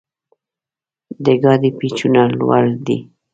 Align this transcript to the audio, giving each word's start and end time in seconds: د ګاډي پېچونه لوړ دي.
د 1.23 1.25
ګاډي 1.43 1.69
پېچونه 1.79 2.21
لوړ 2.39 2.63
دي. 2.85 2.97